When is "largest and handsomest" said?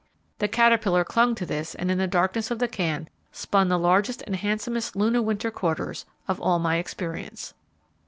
3.77-4.95